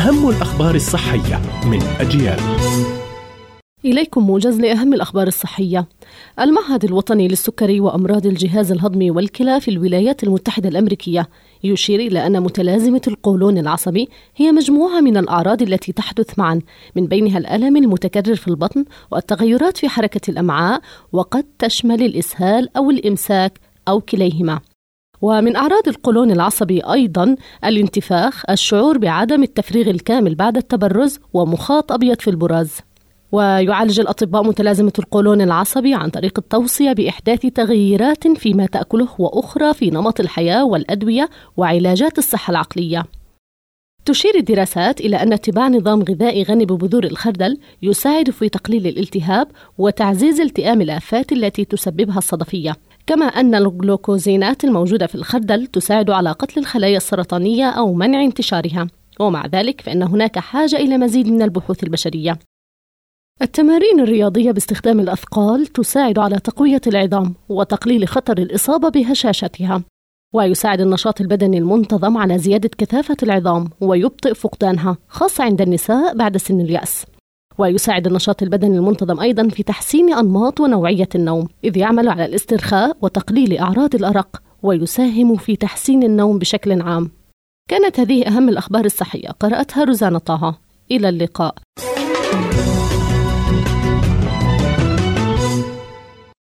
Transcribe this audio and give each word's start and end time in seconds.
أهم 0.00 0.28
الأخبار 0.28 0.74
الصحية 0.74 1.40
من 1.66 1.82
أجيال 2.00 2.40
إليكم 3.84 4.22
موجز 4.26 4.60
لأهم 4.60 4.94
الأخبار 4.94 5.26
الصحية. 5.26 5.86
المعهد 6.40 6.84
الوطني 6.84 7.28
للسكري 7.28 7.80
وأمراض 7.80 8.26
الجهاز 8.26 8.72
الهضمي 8.72 9.10
والكلى 9.10 9.60
في 9.60 9.70
الولايات 9.70 10.24
المتحدة 10.24 10.68
الأمريكية 10.68 11.28
يشير 11.64 12.00
إلى 12.00 12.26
أن 12.26 12.42
متلازمة 12.42 13.00
القولون 13.08 13.58
العصبي 13.58 14.08
هي 14.36 14.52
مجموعة 14.52 15.00
من 15.00 15.16
الأعراض 15.16 15.62
التي 15.62 15.92
تحدث 15.92 16.38
معا 16.38 16.60
من 16.96 17.06
بينها 17.06 17.38
الألم 17.38 17.76
المتكرر 17.76 18.34
في 18.34 18.48
البطن 18.48 18.84
والتغيرات 19.10 19.76
في 19.76 19.88
حركة 19.88 20.30
الأمعاء 20.30 20.80
وقد 21.12 21.44
تشمل 21.58 22.02
الإسهال 22.02 22.76
أو 22.76 22.90
الإمساك 22.90 23.60
أو 23.88 24.00
كليهما. 24.00 24.60
ومن 25.22 25.56
أعراض 25.56 25.88
القولون 25.88 26.30
العصبي 26.30 26.80
أيضا 26.80 27.36
الانتفاخ، 27.64 28.42
الشعور 28.50 28.98
بعدم 28.98 29.42
التفريغ 29.42 29.90
الكامل 29.90 30.34
بعد 30.34 30.56
التبرز 30.56 31.18
ومخاط 31.32 31.92
أبيض 31.92 32.20
في 32.20 32.30
البراز. 32.30 32.76
ويعالج 33.32 34.00
الأطباء 34.00 34.42
متلازمة 34.42 34.92
القولون 34.98 35.40
العصبي 35.40 35.94
عن 35.94 36.10
طريق 36.10 36.38
التوصية 36.38 36.92
بإحداث 36.92 37.40
تغييرات 37.40 38.28
فيما 38.28 38.66
تأكله 38.66 39.08
وأخرى 39.18 39.74
في 39.74 39.90
نمط 39.90 40.20
الحياة 40.20 40.64
والأدوية 40.64 41.30
وعلاجات 41.56 42.18
الصحة 42.18 42.50
العقلية. 42.50 43.04
تشير 44.04 44.36
الدراسات 44.36 45.00
إلى 45.00 45.16
أن 45.16 45.32
اتباع 45.32 45.68
نظام 45.68 46.02
غذائي 46.02 46.42
غني 46.42 46.64
ببذور 46.64 47.04
الخردل 47.04 47.58
يساعد 47.82 48.30
في 48.30 48.48
تقليل 48.48 48.86
الالتهاب 48.86 49.48
وتعزيز 49.78 50.40
التئام 50.40 50.80
الآفات 50.80 51.32
التي 51.32 51.64
تسببها 51.64 52.18
الصدفية. 52.18 52.76
كما 53.06 53.24
أن 53.24 53.54
الجلوكوزينات 53.54 54.64
الموجودة 54.64 55.06
في 55.06 55.14
الخردل 55.14 55.66
تساعد 55.66 56.10
على 56.10 56.32
قتل 56.32 56.60
الخلايا 56.60 56.96
السرطانية 56.96 57.70
أو 57.70 57.94
منع 57.94 58.24
انتشارها. 58.24 58.86
ومع 59.20 59.46
ذلك 59.46 59.80
فإن 59.80 60.02
هناك 60.02 60.38
حاجة 60.38 60.76
إلى 60.76 60.98
مزيد 60.98 61.28
من 61.28 61.42
البحوث 61.42 61.84
البشرية. 61.84 62.38
التمارين 63.42 64.00
الرياضية 64.00 64.50
باستخدام 64.50 65.00
الأثقال 65.00 65.66
تساعد 65.66 66.18
على 66.18 66.38
تقوية 66.38 66.80
العظام 66.86 67.34
وتقليل 67.48 68.08
خطر 68.08 68.38
الإصابة 68.38 68.88
بهشاشتها 68.88 69.82
ويساعد 70.34 70.80
النشاط 70.80 71.20
البدني 71.20 71.58
المنتظم 71.58 72.16
على 72.16 72.38
زيادة 72.38 72.70
كثافة 72.78 73.16
العظام 73.22 73.70
ويبطئ 73.80 74.34
فقدانها 74.34 74.96
خاصة 75.08 75.44
عند 75.44 75.60
النساء 75.60 76.16
بعد 76.16 76.36
سن 76.36 76.60
اليأس 76.60 77.06
ويساعد 77.60 78.06
النشاط 78.06 78.42
البدني 78.42 78.76
المنتظم 78.76 79.20
أيضا 79.20 79.48
في 79.48 79.62
تحسين 79.62 80.14
أنماط 80.14 80.60
ونوعية 80.60 81.08
النوم 81.14 81.48
إذ 81.64 81.76
يعمل 81.76 82.08
على 82.08 82.24
الاسترخاء 82.24 82.96
وتقليل 83.02 83.58
أعراض 83.58 83.94
الأرق 83.94 84.42
ويساهم 84.62 85.36
في 85.36 85.56
تحسين 85.56 86.02
النوم 86.02 86.38
بشكل 86.38 86.82
عام. 86.82 87.10
كانت 87.70 88.00
هذه 88.00 88.26
أهم 88.26 88.48
الأخبار 88.48 88.84
الصحية. 88.84 89.28
قرأتها 89.28 89.84
روزانا 89.84 90.18
طه. 90.18 90.58
إلى 90.90 91.08
اللقاء. 91.08 91.54